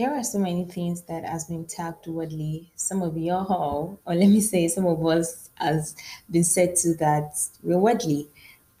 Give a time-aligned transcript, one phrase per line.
[0.00, 2.72] there are so many things that has been tagged worldly.
[2.74, 5.94] Some of y'all, or let me say, some of us has
[6.30, 8.26] been said to that we're worldly.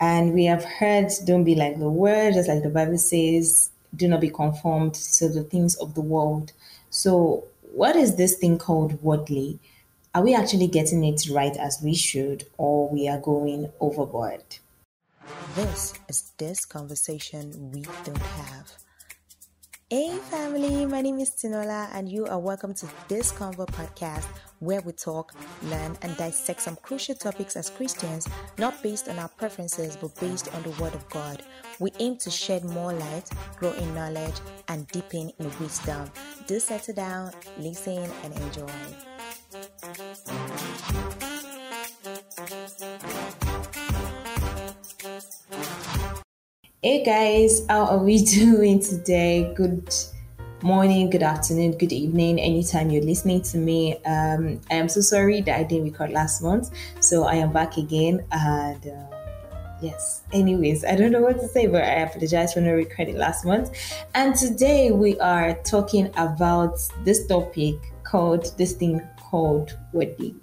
[0.00, 4.08] And we have heard, don't be like the world, just like the Bible says, do
[4.08, 6.52] not be conformed to the things of the world.
[6.88, 7.44] So,
[7.74, 9.58] what is this thing called worldly?
[10.14, 14.42] Are we actually getting it right as we should, or we are going overboard?
[15.54, 18.72] This is this conversation we don't have.
[19.92, 24.24] Hey family, my name is Tinola and you are welcome to this Convo podcast
[24.60, 25.34] where we talk,
[25.64, 30.54] learn and dissect some crucial topics as Christians, not based on our preferences but based
[30.54, 31.42] on the word of God.
[31.80, 34.36] We aim to shed more light, grow in knowledge
[34.68, 36.08] and deepen in wisdom.
[36.46, 39.09] Do settle down, listen and enjoy.
[46.82, 49.52] Hey guys, how are we doing today?
[49.54, 49.94] Good
[50.62, 54.02] morning, good afternoon, good evening, anytime you're listening to me.
[54.06, 57.76] Um, I am so sorry that I didn't record last month, so I am back
[57.76, 58.24] again.
[58.32, 59.16] And uh,
[59.82, 63.44] yes, anyways, I don't know what to say, but I apologize for not recording last
[63.44, 63.76] month.
[64.14, 70.34] And today we are talking about this topic called this thing called worldly.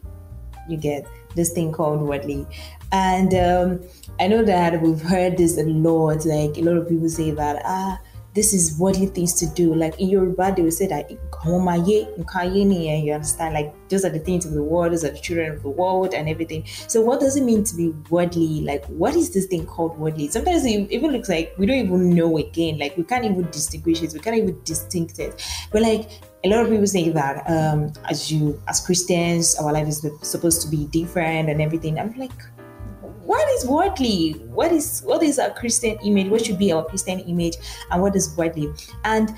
[0.70, 2.46] You get this thing called worldly,
[2.92, 3.80] and um,
[4.20, 6.26] I know that we've heard this a lot.
[6.26, 8.00] Like a lot of people say that ah,
[8.38, 9.74] this is worldly things to do.
[9.74, 11.18] Like in Yoruba, they will say that you
[13.14, 13.54] understand.
[13.56, 14.92] Like those are the things of the world.
[14.94, 16.64] Those are the children of the world and everything.
[16.88, 18.62] So what does it mean to be worldly?
[18.62, 20.28] Like what is this thing called worldly?
[20.28, 22.78] Sometimes it even looks like we don't even know again.
[22.78, 24.14] Like we can't even distinguish it.
[24.14, 25.44] We can't even distinct it.
[25.72, 26.10] But like
[26.44, 30.62] a lot of people say that um, as you as Christians, our life is supposed
[30.62, 32.00] to be different and everything.
[32.00, 32.32] I'm like,
[33.24, 34.34] what is worldly?
[34.54, 36.28] What is what is our Christian image?
[36.28, 37.56] What should be our Christian image,
[37.92, 38.70] and what is worldly?
[39.04, 39.36] And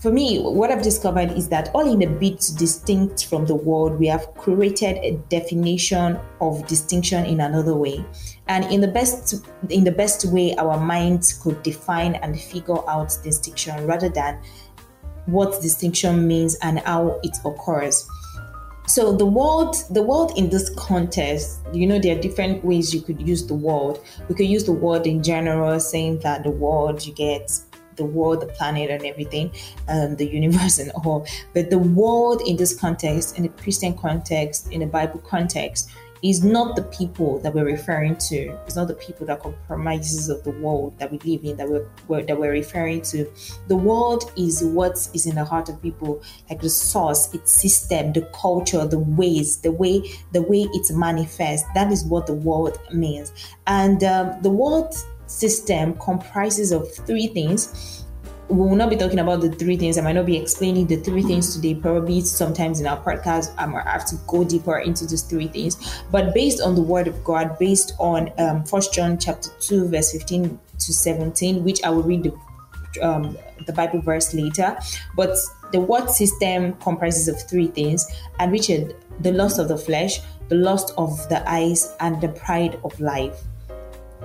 [0.00, 3.98] for me, what I've discovered is that all in a bit distinct from the world,
[3.98, 8.04] we have created a definition of distinction in another way.
[8.46, 13.18] And in the best in the best way our minds could define and figure out
[13.22, 14.40] distinction rather than
[15.28, 18.08] what distinction means and how it occurs.
[18.86, 23.02] So the world the world in this context you know there are different ways you
[23.02, 24.02] could use the world.
[24.28, 27.50] We could use the word in general saying that the world you get
[27.96, 29.52] the world the planet and everything
[29.88, 31.26] um, the universe and all.
[31.52, 35.90] But the world in this context in the christian context in the bible context
[36.22, 38.56] is not the people that we're referring to.
[38.66, 42.22] It's not the people that compromises of the world that we live in that we're,
[42.22, 43.30] that we're referring to.
[43.68, 48.12] The world is what is in the heart of people, like the source, its system,
[48.12, 50.02] the culture, the ways, the way
[50.32, 51.68] the way it manifests.
[51.74, 53.32] That is what the world means,
[53.66, 54.94] and um, the world
[55.26, 58.06] system comprises of three things
[58.48, 59.98] we will not be talking about the three things.
[59.98, 61.74] I might not be explaining the three things today.
[61.74, 66.02] Probably sometimes in our podcast, I might have to go deeper into these three things.
[66.10, 70.12] But based on the Word of God, based on um, First John chapter two, verse
[70.12, 74.78] fifteen to seventeen, which I will read the um, the Bible verse later.
[75.14, 75.36] But
[75.72, 78.06] the word system comprises of three things,
[78.38, 78.88] and which are
[79.20, 83.42] the lust of the flesh, the lust of the eyes, and the pride of life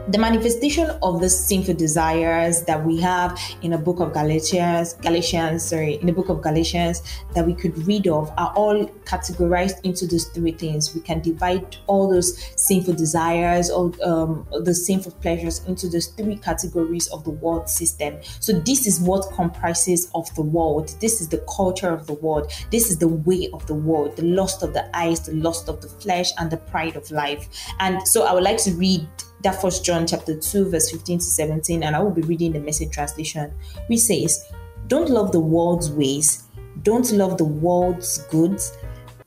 [0.09, 5.64] the manifestation of the sinful desires that we have in the book of Galatians, Galatians,
[5.64, 7.02] sorry, in the book of Galatians
[7.34, 10.94] that we could read of are all categorized into those three things.
[10.94, 16.36] We can divide all those sinful desires, or um, the sinful pleasures into those three
[16.36, 18.18] categories of the world system.
[18.40, 20.96] So this is what comprises of the world.
[21.00, 22.52] This is the culture of the world.
[22.72, 25.81] This is the way of the world, the lust of the eyes, the lust of
[25.81, 27.48] the flesh, and the pride of life.
[27.80, 29.08] And so I would like to read
[29.44, 32.59] that first John chapter 2, verse 15 to 17, and I will be reading the
[32.59, 33.54] message translation,
[33.88, 34.46] which says,
[34.88, 36.44] Don't love the world's ways,
[36.81, 38.76] don't love the world's goods.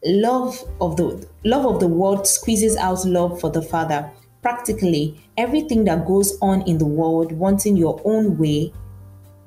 [0.05, 4.09] Love of the love of the world squeezes out love for the Father.
[4.43, 8.73] Practically, everything that goes on in the world, wanting your own way,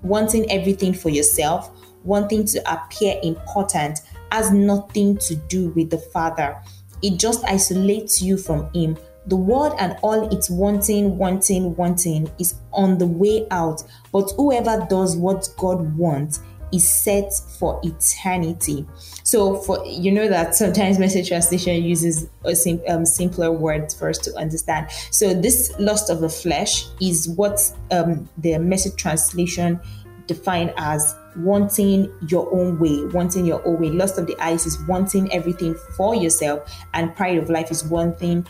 [0.02, 1.72] wanting everything for yourself,
[2.04, 4.00] wanting to appear important,
[4.32, 6.60] has nothing to do with the Father.
[7.02, 8.98] It just isolates you from Him
[9.30, 13.84] the world and all its wanting, wanting, wanting is on the way out.
[14.12, 16.42] But whoever does what God wants
[16.72, 18.86] is set for eternity.
[19.24, 24.10] So, for you know that sometimes message translation uses a sim, um, simpler words for
[24.10, 24.92] us to understand.
[25.12, 27.60] So, this lust of the flesh is what
[27.92, 29.80] um, the message translation
[30.28, 33.90] defined as wanting your own way, wanting your own way.
[33.90, 38.46] Lust of the eyes is wanting everything for yourself, and pride of life is wanting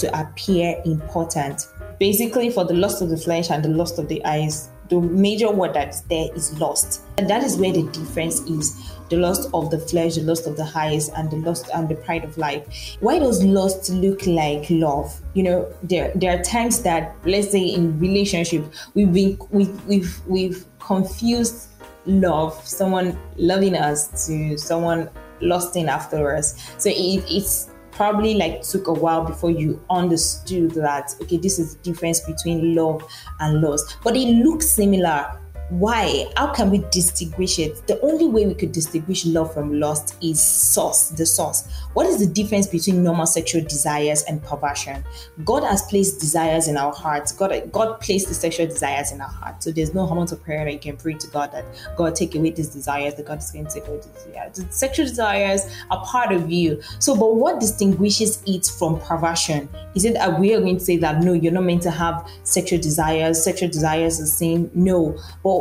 [0.00, 1.66] to appear important.
[1.98, 5.50] Basically, for the lust of the flesh and the lust of the eyes, the major
[5.50, 7.02] word that's there is lust.
[7.16, 10.56] And that is where the difference is the lust of the flesh, the lust of
[10.56, 12.96] the eyes, and the lust and the pride of life.
[13.00, 15.20] Why does lust look like love?
[15.34, 18.64] You know, there there are times that let's say in relationship
[18.94, 21.68] we've been we've we've, we've confused
[22.06, 25.08] love, someone loving us to someone
[25.40, 26.54] lusting after us.
[26.78, 27.70] So it, it's
[28.00, 32.74] probably like took a while before you understood that okay this is the difference between
[32.74, 33.02] love
[33.40, 35.38] and lust but it looks similar
[35.70, 36.26] why?
[36.36, 37.86] How can we distinguish it?
[37.86, 41.68] The only way we could distinguish love from lust is source the source.
[41.94, 45.04] What is the difference between normal sexual desires and perversion?
[45.44, 47.30] God has placed desires in our hearts.
[47.30, 49.64] God god placed the sexual desires in our hearts.
[49.64, 51.64] So there's no amount of prayer that you can pray to god that
[51.96, 54.56] god take away these desires that god is going to take away these desires.
[54.56, 56.82] The sexual desires are part of you.
[56.98, 59.68] So but what distinguishes it from perversion?
[59.94, 62.28] Is it that we are going to say that no you're not meant to have
[62.42, 64.68] sexual desires sexual desires is sin?
[64.74, 65.16] No.
[65.44, 65.59] But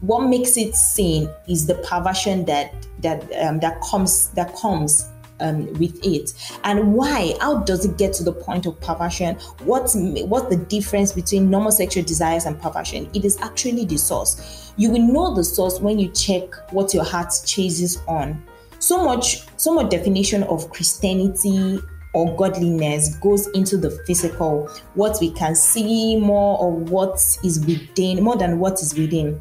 [0.00, 5.08] what makes it sin is the perversion that that um, that comes that comes
[5.40, 6.32] um, with it.
[6.64, 7.34] And why?
[7.40, 9.36] How does it get to the point of perversion?
[9.64, 13.08] What's what's the difference between normal sexual desires and perversion?
[13.14, 14.72] It is actually the source.
[14.76, 18.42] You will know the source when you check what your heart chases on.
[18.78, 21.78] So much so much definition of christianity
[22.16, 28.24] or godliness goes into the physical what we can see more of what is within
[28.24, 29.38] more than what is within.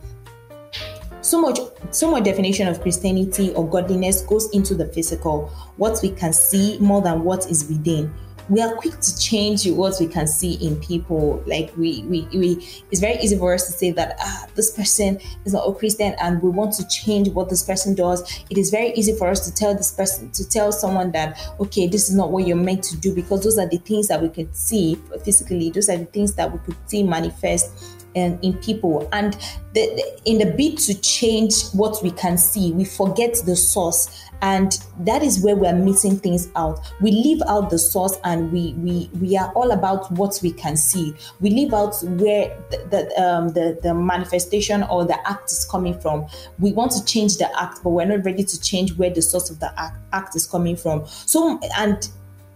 [1.22, 1.58] So much
[1.92, 6.78] so much definition of christianity or godliness goes into the physical what we can see
[6.80, 8.14] more than what is within
[8.50, 11.44] we are quick to change what we can see in people.
[11.46, 15.20] Like we we, we it's very easy for us to say that ah this person
[15.46, 18.22] is not a christian and we want to change what this person does.
[18.50, 21.88] It is very easy for us to tell this person to tell someone that okay
[21.88, 24.30] this is not what you're meant to do because those are the things that we
[24.30, 25.72] can see physically.
[25.72, 29.08] Those are the things that we could see manifest in, in people.
[29.12, 29.34] And
[29.74, 34.24] the, the, in the bid to change what we can see, we forget the source.
[34.42, 36.80] And that is where we're missing things out.
[37.02, 40.78] We leave out the source and we we we are all about what we can
[40.78, 41.16] see.
[41.40, 46.00] We leave out where the the, um, the, the manifestation or the act is coming
[46.00, 46.28] from.
[46.60, 49.50] We want to change the act, but we're not ready to change where the source
[49.50, 51.06] of the act, act is coming from.
[51.08, 52.08] So and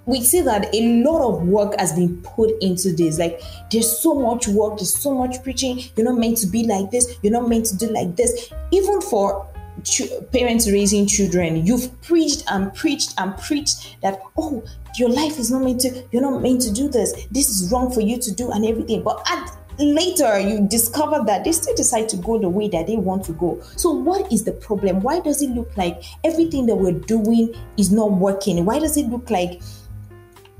[0.10, 3.20] we see that a lot of work has been put into this.
[3.20, 3.42] Like
[3.72, 5.82] there's so much work, there's so much preaching.
[5.96, 7.16] You're not meant to be like this.
[7.22, 8.52] You're not meant to do like this.
[8.72, 9.48] Even for
[9.84, 14.64] ch- parents raising children, you've preached and preached and preached that oh,
[14.98, 16.04] your life is not meant to.
[16.12, 17.14] You're not meant to do this.
[17.32, 19.04] This is wrong for you to do and everything.
[19.04, 22.98] But at later you discover that they still decide to go the way that they
[22.98, 23.62] want to go.
[23.78, 25.02] So, what is the problem?
[25.02, 28.66] Why does it look like everything that we're doing is not working?
[28.66, 29.62] Why does it look like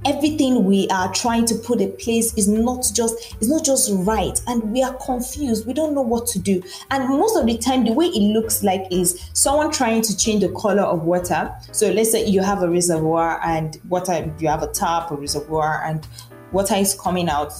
[0.06, 4.40] everything we are trying to put in place is not just is not just right
[4.48, 5.68] and we are confused.
[5.68, 6.62] We don't know what to do.
[6.92, 10.42] And most of the time the way it looks like is someone trying to change
[10.42, 11.54] the color of water.
[11.72, 15.84] So let's say you have a reservoir and water you have a tap or reservoir
[15.86, 16.08] and
[16.52, 17.54] water is coming out.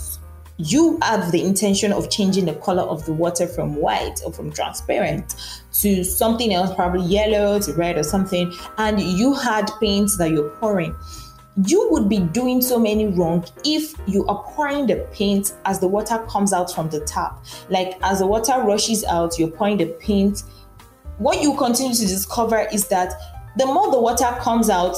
[0.62, 4.52] You have the intention of changing the color of the water from white or from
[4.52, 5.36] transparent
[5.76, 8.54] to something else probably yellow to red or something.
[8.78, 10.94] And you had paint that you're pouring
[11.66, 15.88] you would be doing so many wrong if you are pouring the paint as the
[15.88, 17.44] water comes out from the tap.
[17.70, 20.44] Like as the water rushes out, you're pouring the paint.
[21.18, 23.14] What you continue to discover is that
[23.58, 24.98] the more the water comes out,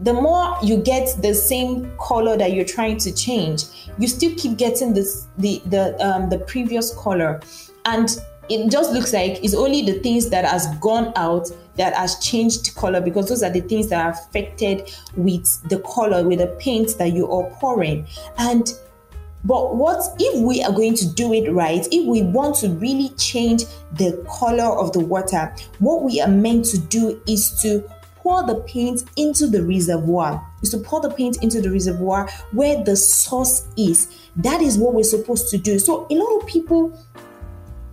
[0.00, 3.64] the more you get the same color that you're trying to change.
[3.98, 7.40] You still keep getting this the the um, the previous color,
[7.86, 8.14] and
[8.48, 12.74] it just looks like it's only the things that has gone out that has changed
[12.74, 16.96] color because those are the things that are affected with the color with the paint
[16.98, 18.06] that you are pouring.
[18.38, 18.72] And
[19.44, 21.86] but what if we are going to do it right?
[21.92, 26.64] If we want to really change the color of the water what we are meant
[26.66, 27.88] to do is to
[28.26, 30.44] pour the paint into the reservoir.
[30.60, 34.08] Is to pour the paint into the reservoir where the source is.
[34.34, 35.78] That is what we're supposed to do.
[35.78, 36.98] So a lot of people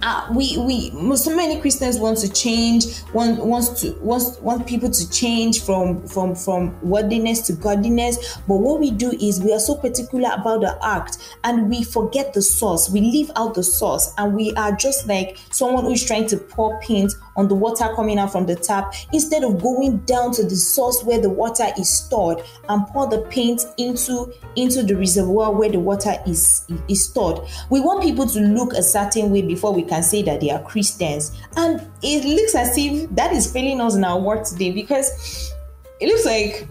[0.04, 4.90] uh, we we so many Christians want to change, want wants to wants want people
[4.90, 8.38] to change from from from worldliness to godliness.
[8.48, 12.34] But what we do is we are so particular about the act, and we forget
[12.34, 12.90] the source.
[12.90, 16.78] We leave out the source, and we are just like someone who's trying to pour
[16.82, 20.56] paint on the water coming out from the tap instead of going down to the
[20.56, 25.70] source where the water is stored and pour the paint into into the reservoir where
[25.70, 27.40] the water is is stored.
[27.70, 30.62] We want people to look a certain way before we can say that they are
[30.64, 31.38] Christians.
[31.56, 35.54] And it looks as if that is failing us in our work today because
[36.00, 36.68] it looks like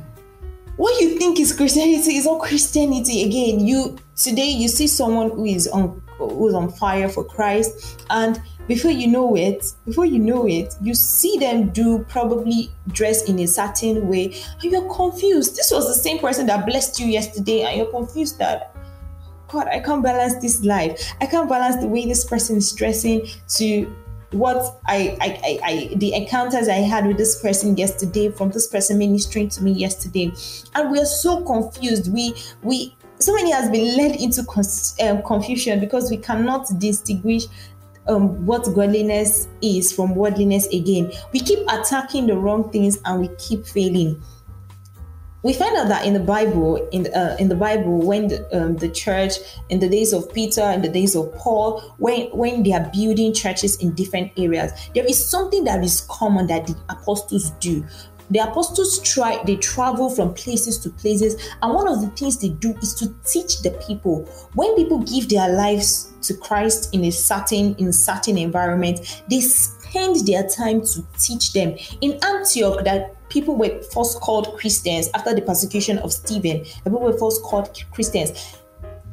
[0.76, 3.22] what you think is Christianity is not Christianity.
[3.22, 8.04] Again, you today you see someone who is on who's on fire for Christ.
[8.10, 13.28] And before you know it, before you know it, you see them do probably dress
[13.28, 15.56] in a certain way, and you're confused.
[15.56, 18.71] This was the same person that blessed you yesterday, and you're confused that
[19.52, 21.12] God, I can't balance this life.
[21.20, 23.84] I can't balance the way this person is dressing to
[24.30, 28.66] what I, I, I, I, the encounters I had with this person yesterday, from this
[28.66, 30.32] person ministering to me yesterday,
[30.74, 32.10] and we are so confused.
[32.10, 34.42] We we so many has been led into
[35.02, 37.44] um, confusion because we cannot distinguish
[38.08, 41.12] um, what godliness is from worldliness again.
[41.32, 44.20] We keep attacking the wrong things and we keep failing
[45.42, 48.76] we find out that in the Bible, in uh, in the Bible, when the, um,
[48.76, 49.34] the church
[49.70, 53.34] in the days of Peter and the days of Paul, when when they are building
[53.34, 57.84] churches in different areas, there is something that is common that the apostles do.
[58.30, 62.48] The apostles try, they travel from places to places, and one of the things they
[62.48, 64.24] do is to teach the people.
[64.54, 70.26] When people give their lives to Christ in a certain in certain environment, they spend
[70.26, 71.76] their time to teach them.
[72.00, 76.64] In Antioch, that people were first called Christians after the persecution of Stephen.
[76.84, 78.58] People were first called Christians.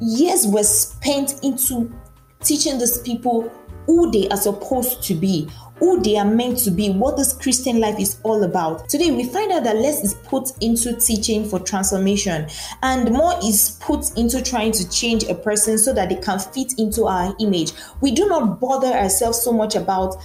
[0.02, 1.92] Years were spent into
[2.42, 3.52] teaching these people
[3.86, 7.80] who they are supposed to be, who they are meant to be, what this Christian
[7.80, 8.88] life is all about.
[8.90, 12.48] Today, we find out that less is put into teaching for transformation,
[12.84, 16.74] and more is put into trying to change a person so that they can fit
[16.78, 17.72] into our image.
[18.02, 20.18] We do not bother ourselves so much about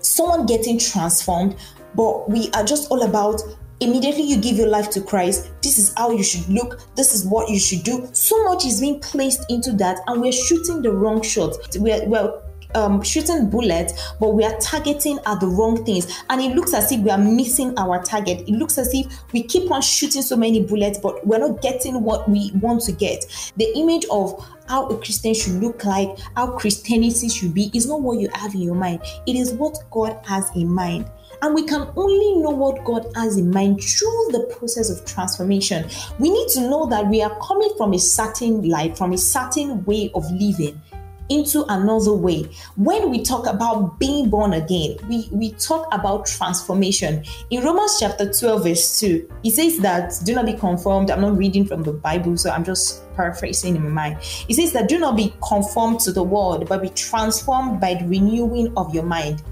[0.00, 1.56] someone getting transformed,
[1.94, 3.40] but we are just all about
[3.80, 7.26] immediately you give your life to Christ, this is how you should look, this is
[7.26, 8.08] what you should do.
[8.12, 11.56] So much is being placed into that, and we're shooting the wrong shot.
[11.76, 12.40] We're, we're
[12.74, 16.22] um, shooting bullets, but we are targeting at the wrong things.
[16.28, 18.40] And it looks as if we are missing our target.
[18.48, 22.02] It looks as if we keep on shooting so many bullets, but we're not getting
[22.02, 23.52] what we want to get.
[23.56, 28.00] The image of how a Christian should look like, how Christianity should be, is not
[28.00, 29.00] what you have in your mind.
[29.26, 31.08] It is what God has in mind.
[31.44, 35.86] And we can only know what God has in mind through the process of transformation.
[36.18, 39.84] We need to know that we are coming from a certain life, from a certain
[39.84, 40.80] way of living
[41.28, 42.48] into another way.
[42.76, 47.22] When we talk about being born again, we, we talk about transformation.
[47.50, 51.10] In Romans chapter 12, verse 2, it says that do not be conformed.
[51.10, 54.16] I'm not reading from the Bible, so I'm just paraphrasing in my mind.
[54.48, 58.06] It says that do not be conformed to the world, but be transformed by the
[58.06, 59.42] renewing of your mind.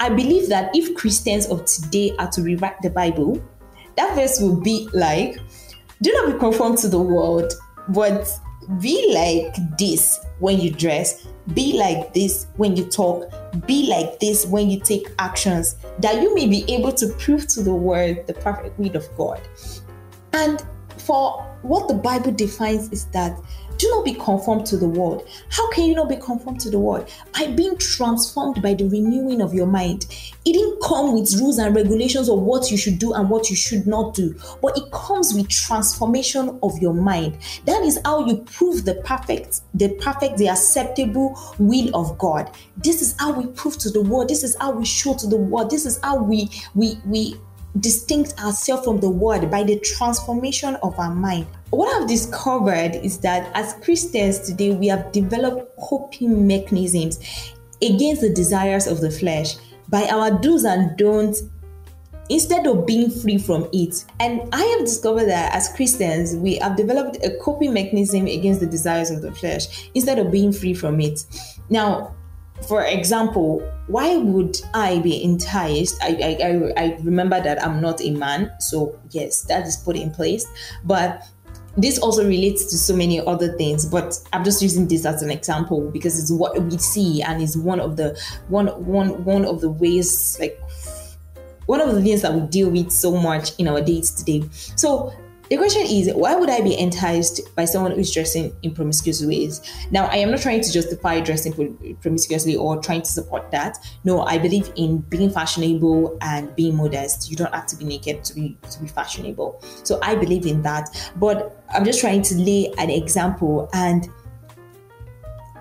[0.00, 3.42] I believe that if Christians of today are to rewrite the Bible,
[3.96, 5.38] that verse will be like,
[6.02, 7.52] do not be conformed to the world,
[7.88, 8.28] but
[8.80, 13.32] be like this when you dress, be like this when you talk,
[13.66, 17.62] be like this when you take actions, that you may be able to prove to
[17.62, 19.40] the world the perfect will of God.
[20.32, 20.62] And
[20.98, 23.38] for what the Bible defines is that
[23.78, 25.28] do not be conformed to the world.
[25.50, 27.08] How can you not be conformed to the world?
[27.32, 30.06] By being transformed by the renewing of your mind.
[30.44, 33.56] It didn't come with rules and regulations of what you should do and what you
[33.56, 37.38] should not do, but it comes with transformation of your mind.
[37.64, 42.50] That is how you prove the perfect, the perfect, the acceptable will of God.
[42.76, 44.28] This is how we prove to the world.
[44.28, 45.70] This is how we show to the world.
[45.70, 47.36] This is how we we we
[47.80, 51.46] distinct ourselves from the world by the transformation of our mind.
[51.70, 57.18] What I've discovered is that as Christians today, we have developed coping mechanisms
[57.82, 59.56] against the desires of the flesh
[59.88, 61.42] by our do's and don'ts
[62.28, 64.04] instead of being free from it.
[64.20, 68.66] And I have discovered that as Christians, we have developed a coping mechanism against the
[68.66, 71.24] desires of the flesh instead of being free from it.
[71.68, 72.14] Now,
[72.66, 76.02] for example, why would I be enticed?
[76.02, 80.10] I, I, I remember that I'm not a man, so yes, that is put in
[80.10, 80.46] place.
[80.84, 81.22] But
[81.76, 85.30] this also relates to so many other things but i'm just using this as an
[85.30, 88.18] example because it's what we see and is one of the
[88.48, 90.58] one one one of the ways like
[91.66, 94.42] one of the things that we deal with so much in our dates today
[94.76, 95.12] so
[95.48, 99.60] the question is, why would I be enticed by someone who's dressing in promiscuous ways?
[99.90, 103.78] Now, I am not trying to justify dressing promiscuously or trying to support that.
[104.04, 107.30] No, I believe in being fashionable and being modest.
[107.30, 109.62] You don't have to be naked to be to be fashionable.
[109.84, 111.12] So I believe in that.
[111.16, 114.08] But I'm just trying to lay an example and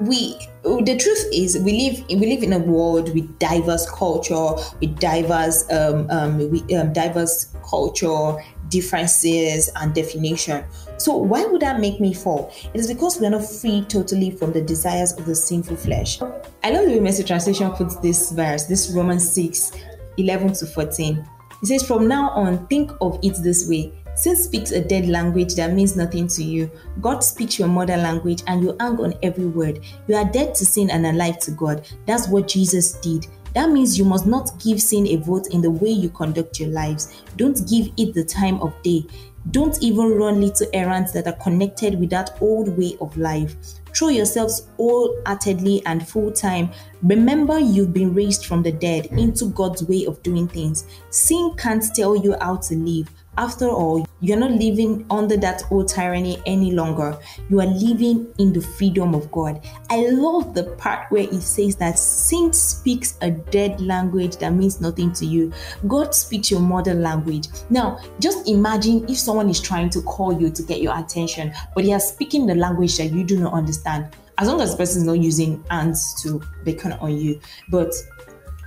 [0.02, 4.52] we the truth is we live we live in a world with diverse culture
[4.82, 6.42] with diverse um, um,
[6.76, 8.36] um, diverse culture
[8.70, 10.64] differences and definition
[10.98, 14.32] so why would that make me fall it is because we are not free totally
[14.32, 18.32] from the desires of the sinful flesh i love the way message translation puts this
[18.32, 19.72] verse this romans 6
[20.18, 21.28] 11 to 14
[21.62, 25.56] it says from now on think of it this way Sin speaks a dead language
[25.56, 26.72] that means nothing to you.
[27.02, 29.82] God speaks your mother language and you hang on every word.
[30.08, 31.86] You are dead to sin and alive to God.
[32.06, 33.28] That's what Jesus did.
[33.56, 36.70] That means you must not give sin a vote in the way you conduct your
[36.70, 37.24] lives.
[37.38, 39.06] Don't give it the time of day.
[39.52, 43.56] Don't even run little errands that are connected with that old way of life.
[43.96, 46.70] Throw yourselves all wholeheartedly and full time.
[47.04, 50.86] Remember, you've been raised from the dead into God's way of doing things.
[51.10, 53.10] Sin can't tell you how to live.
[53.38, 57.18] After all, you're not living under that old tyranny any longer.
[57.50, 59.62] You are living in the freedom of God.
[59.90, 64.80] I love the part where it says that sin speaks a dead language that means
[64.80, 65.52] nothing to you.
[65.88, 67.50] God speaks your mother language.
[67.70, 71.84] Now, just imagine if someone is trying to call you to get your attention, but
[71.84, 74.16] they are speaking the language that you do not understand.
[74.38, 77.40] As long as the person is not using hands to beckon on you,
[77.70, 77.94] but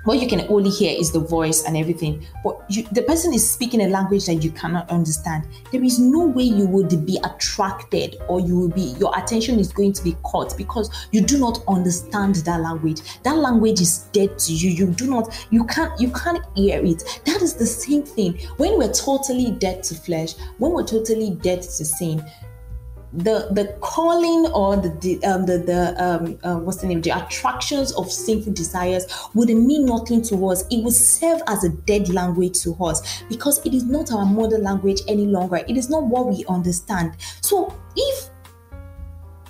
[0.08, 2.26] what you can only hear is the voice and everything.
[2.42, 5.46] But you, the person is speaking a language that you cannot understand.
[5.70, 9.70] There is no way you would be attracted or you will be your attention is
[9.70, 13.02] going to be caught because you do not understand that language.
[13.22, 14.70] That language is dead to you.
[14.70, 17.20] You do not you can't you can't hear it.
[17.26, 18.38] That is the same thing.
[18.56, 22.24] When we're totally dead to flesh when we're totally dead to sin
[23.12, 27.00] the the calling or the um, the the um, uh, what's the name?
[27.00, 30.64] The attractions of sinful desires would mean nothing to us.
[30.70, 34.58] It would serve as a dead language to us because it is not our mother
[34.58, 35.56] language any longer.
[35.56, 37.14] It is not what we understand.
[37.40, 38.30] So if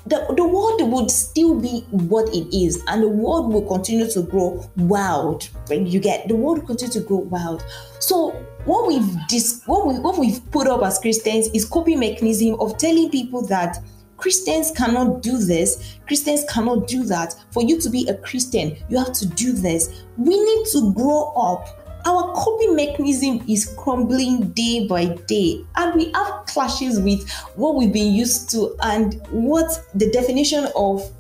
[0.07, 4.23] the, the world would still be what it is and the world will continue to
[4.23, 7.65] grow wild you get the world continue to grow wild.
[7.99, 8.35] So
[8.69, 12.77] what we've dis- what, we, what we've put up as Christians is coping mechanism of
[12.77, 13.79] telling people that
[14.19, 17.35] Christians cannot do this, Christians cannot do that.
[17.51, 20.05] For you to be a Christian, you have to do this.
[20.19, 21.67] We need to grow up.
[22.05, 27.93] Our coping mechanism is crumbling day by day, and we have clashes with what we've
[27.93, 31.11] been used to and what the definition of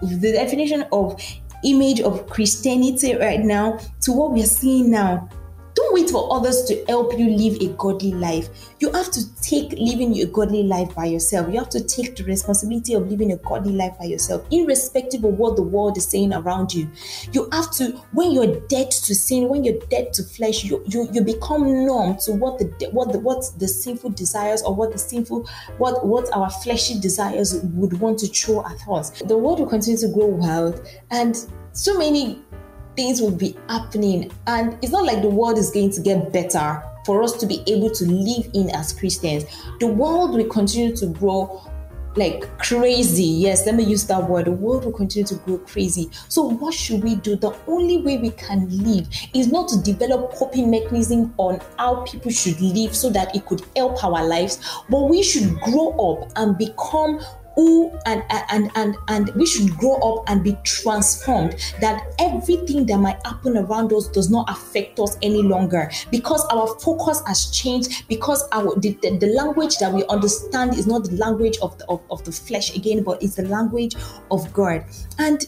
[0.00, 1.20] the definition of
[1.64, 5.28] image of Christianity right now to what we're seeing now.
[5.98, 8.48] Wait for others to help you live a godly life.
[8.78, 11.52] You have to take living a godly life by yourself.
[11.52, 15.36] You have to take the responsibility of living a godly life by yourself, irrespective of
[15.36, 16.88] what the world is saying around you.
[17.32, 21.08] You have to, when you're dead to sin, when you're dead to flesh, you you,
[21.12, 24.98] you become numb to what the what the what the sinful desires or what the
[24.98, 29.10] sinful what what our fleshy desires would want to throw at us.
[29.22, 30.80] The world will continue to grow wild
[31.10, 31.36] and
[31.72, 32.44] so many
[32.98, 34.28] things will be happening.
[34.48, 37.62] And it's not like the world is going to get better for us to be
[37.68, 39.44] able to live in as Christians.
[39.78, 41.62] The world will continue to grow
[42.16, 43.22] like crazy.
[43.22, 44.46] Yes, let me use that word.
[44.46, 46.10] The world will continue to grow crazy.
[46.28, 47.36] So, what should we do?
[47.36, 52.32] The only way we can live is not to develop coping mechanism on how people
[52.32, 54.58] should live so that it could help our lives,
[54.90, 57.20] but we should grow up and become
[57.58, 62.98] who and and and and we should grow up and be transformed that everything that
[62.98, 65.90] might happen around us does not affect us any longer.
[66.12, 70.86] Because our focus has changed because our the, the, the language that we understand is
[70.86, 73.96] not the language of the of, of the flesh again but it's the language
[74.30, 74.84] of god.
[75.18, 75.44] And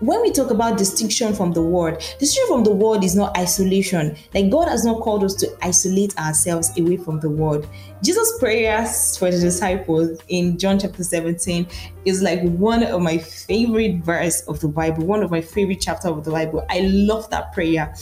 [0.00, 4.16] when we talk about distinction from the world, distinction from the world is not isolation.
[4.34, 7.68] Like God has not called us to isolate ourselves away from the world.
[8.02, 11.66] Jesus' prayers for the disciples in John chapter 17
[12.06, 16.08] is like one of my favorite verse of the Bible, one of my favorite chapter
[16.08, 16.64] of the Bible.
[16.70, 17.94] I love that prayer.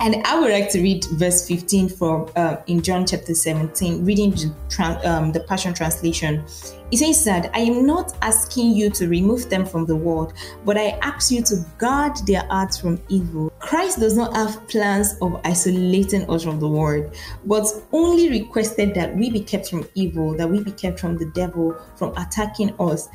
[0.00, 4.30] And I would like to read verse 15 from uh, in John chapter 17, reading
[4.30, 6.44] the, um, the Passion Translation.
[6.92, 10.34] It says that I am not asking you to remove them from the world,
[10.64, 13.52] but I ask you to guard their hearts from evil.
[13.58, 17.12] Christ does not have plans of isolating us from the world,
[17.44, 21.26] but only requested that we be kept from evil, that we be kept from the
[21.32, 23.08] devil, from attacking us.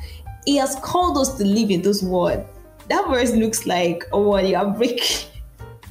[0.44, 2.46] He has called us to live in this world.
[2.90, 5.30] That verse looks like, oh, you are breaking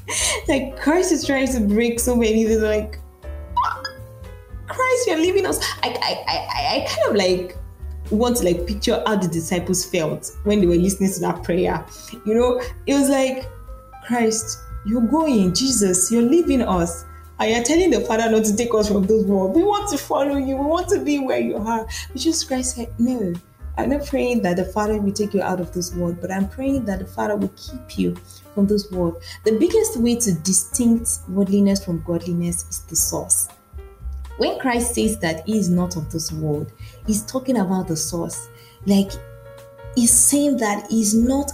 [0.48, 2.62] like Christ is trying to break so many things.
[2.62, 3.00] Like
[4.68, 5.60] Christ, you're leaving us.
[5.82, 7.58] I, I, I, I kind of like
[8.12, 11.86] want to like picture how the disciples felt when they were listening to that prayer.
[12.26, 13.46] You know, it was like,
[14.06, 17.06] Christ, you're going, Jesus, you're leaving us.
[17.40, 19.56] And you're telling the Father not to take us from those world.
[19.56, 20.56] We want to follow you.
[20.56, 21.86] We want to be where you are.
[22.12, 23.34] But Jesus Christ said, No.
[23.76, 26.48] I'm not praying that the Father will take you out of this world, but I'm
[26.48, 28.16] praying that the Father will keep you
[28.54, 29.22] from this world.
[29.44, 33.48] The biggest way to distinct worldliness from godliness is the source.
[34.38, 36.72] When Christ says that he is not of this world,
[37.06, 38.50] he's talking about the source.
[38.86, 39.12] Like
[39.96, 41.52] he's saying that he's not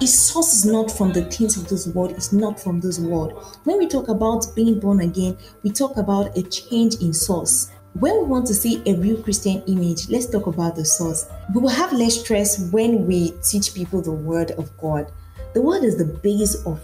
[0.00, 3.58] his source is not from the things of this world, it's not from this world.
[3.64, 8.14] When we talk about being born again, we talk about a change in source when
[8.18, 11.26] we want to see a real Christian image, let's talk about the source.
[11.54, 15.10] We will have less stress when we teach people the Word of God.
[15.56, 16.78] The Word is the base of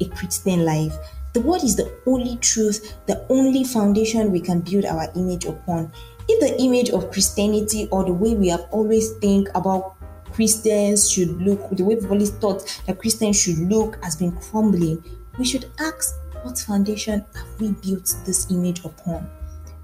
[0.00, 0.96] a Christian life.
[1.34, 5.92] The Word is the only truth, the only foundation we can build our image upon.
[6.26, 9.96] If the image of Christianity or the way we have always think about
[10.32, 15.04] Christians should look, the way we've always thought that Christians should look has been crumbling,
[15.38, 19.30] we should ask what foundation have we built this image upon?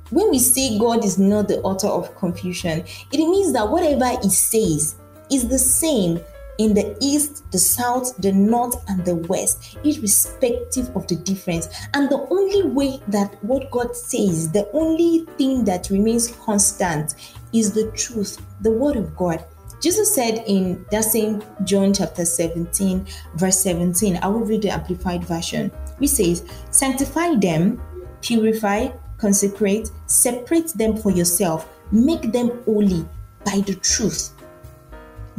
[0.09, 4.31] When we say God is not the author of confusion, it means that whatever He
[4.31, 4.95] says
[5.31, 6.21] is the same
[6.61, 11.69] in the east, the south, the north, and the west, irrespective of the difference.
[11.95, 17.15] And the only way that what God says, the only thing that remains constant
[17.55, 19.43] is the truth, the word of God.
[19.81, 25.25] Jesus said in that same John chapter 17, verse 17, I will read the Amplified
[25.25, 27.81] Version, which says, Sanctify them,
[28.21, 33.09] purify, consecrate, separate them for yourself, make them holy
[33.47, 34.35] by the truth.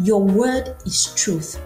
[0.01, 1.59] Your word is truth.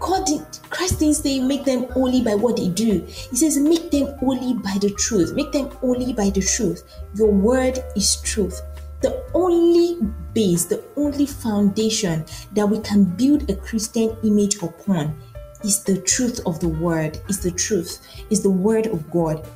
[0.00, 0.28] God,
[0.70, 3.04] Christ didn't say make them holy by what they do.
[3.06, 5.32] He says make them holy by the truth.
[5.32, 6.82] Make them holy by the truth.
[7.14, 8.60] Your word is truth.
[9.00, 9.98] The only
[10.32, 15.16] base, the only foundation that we can build a Christian image upon
[15.64, 19.46] is the truth of the word, is the truth, is the word of God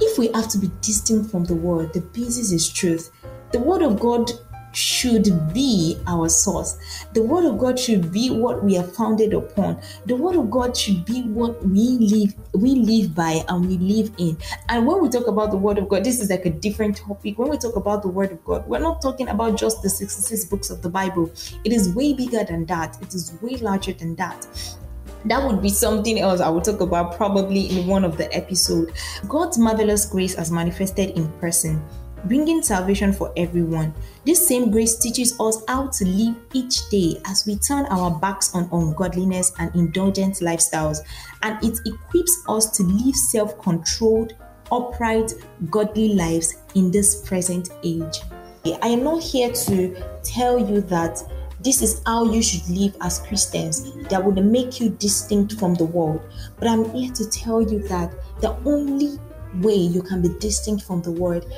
[0.00, 3.10] if we have to be distinct from the word, the basis is truth.
[3.52, 4.30] The word of God
[4.78, 6.78] should be our source.
[7.12, 9.80] The word of God should be what we are founded upon.
[10.06, 14.12] The word of God should be what we live we live by and we live
[14.18, 14.36] in.
[14.68, 17.38] And when we talk about the word of God, this is like a different topic.
[17.38, 20.44] When we talk about the word of God, we're not talking about just the 66
[20.46, 21.30] books of the Bible.
[21.64, 23.00] It is way bigger than that.
[23.02, 24.46] It is way larger than that
[25.24, 28.92] that would be something else I will talk about probably in one of the episode.
[29.28, 31.82] God's marvelous grace as manifested in person,
[32.24, 33.94] bringing salvation for everyone.
[34.24, 38.54] This same grace teaches us how to live each day as we turn our backs
[38.54, 40.98] on ungodliness and indulgent lifestyles,
[41.42, 44.34] and it equips us to live self-controlled,
[44.70, 45.34] upright,
[45.70, 48.20] godly lives in this present age.
[48.82, 51.22] I am not here to tell you that
[51.60, 55.86] this is how you should live as Christians that would make you distinct from the
[55.86, 56.20] world.
[56.58, 59.18] But I'm here to tell you that the only
[59.62, 61.50] way you can be distinct from the world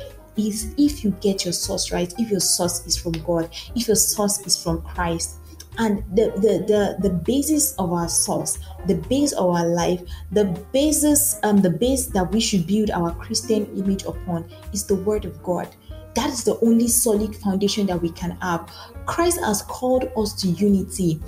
[0.49, 3.97] is if you get your source right, if your source is from God, if your
[3.97, 5.37] source is from Christ.
[5.79, 10.45] And the, the, the, the basis of our source, the base of our life, the
[10.73, 15.25] basis, um, the base that we should build our Christian image upon is the Word
[15.25, 15.69] of God.
[16.15, 18.71] That is the only solid foundation that we can have.
[19.07, 21.21] Christ has called us to unity.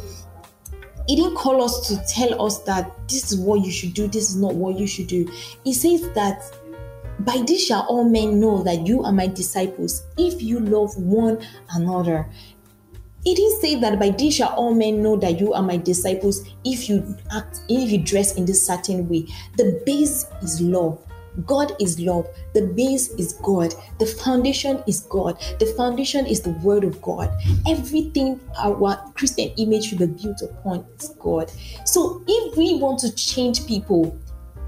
[1.06, 4.30] He didn't call us to tell us that this is what you should do, this
[4.30, 5.30] is not what you should do.
[5.64, 6.42] He says that
[7.24, 11.38] by this shall all men know that you are my disciples if you love one
[11.70, 12.28] another.
[13.24, 16.42] It is said that by this shall all men know that you are my disciples
[16.64, 19.26] if you act, if you dress in this certain way.
[19.56, 20.98] The base is love.
[21.46, 22.26] God is love.
[22.52, 23.74] The base is God.
[23.98, 25.40] The foundation is God.
[25.60, 27.30] The foundation is the Word of God.
[27.66, 31.50] Everything our Christian image should be built upon is God.
[31.86, 34.18] So if we want to change people,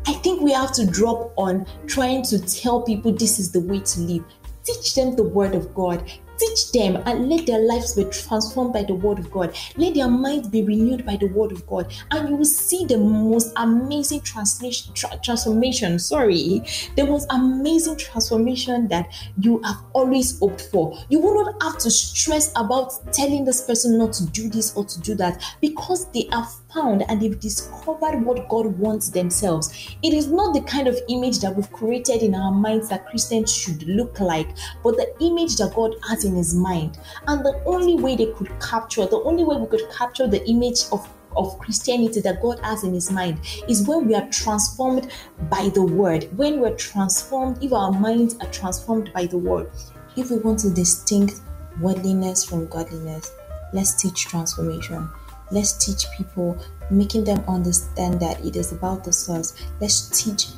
[0.06, 3.80] I think we have to drop on trying to tell people this is the way
[3.80, 4.24] to live.
[4.64, 6.10] Teach them the Word of God.
[6.36, 9.56] Teach them and let their lives be transformed by the word of God.
[9.76, 11.94] Let their minds be renewed by the word of God.
[12.10, 15.98] And you will see the most amazing translation tra- transformation.
[16.00, 16.62] Sorry,
[16.96, 20.98] the most amazing transformation that you have always hoped for.
[21.08, 24.84] You will not have to stress about telling this person not to do this or
[24.84, 29.96] to do that because they have found and they've discovered what God wants themselves.
[30.02, 33.54] It is not the kind of image that we've created in our minds that Christians
[33.54, 34.48] should look like,
[34.82, 36.98] but the image that God has in His mind.
[37.26, 40.80] And the only way they could capture, the only way we could capture the image
[40.92, 45.10] of of Christianity that God has in His mind is when we are transformed
[45.50, 46.28] by the Word.
[46.36, 49.68] When we're transformed, if our minds are transformed by the Word,
[50.16, 51.40] if we want to distinct
[51.80, 53.32] worldliness from godliness,
[53.72, 55.08] let's teach transformation.
[55.50, 56.58] Let's teach people,
[56.90, 59.54] making them understand that it is about the source.
[59.80, 60.48] Let's teach,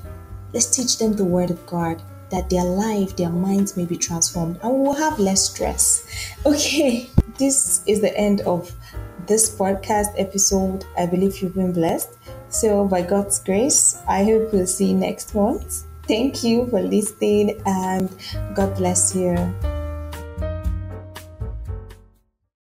[0.53, 4.59] let's teach them the word of God that their life, their minds may be transformed,
[4.63, 6.07] and we will have less stress.
[6.47, 8.73] Okay, this is the end of
[9.27, 10.85] this podcast episode.
[10.97, 12.11] I believe you've been blessed.
[12.49, 15.85] So, by God's grace, I hope we'll see you next month.
[16.07, 18.09] Thank you for listening, and
[18.55, 19.35] God bless you.